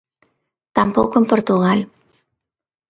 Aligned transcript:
Tampouco 0.77 1.15
en 1.19 1.29
Portugal. 1.31 1.79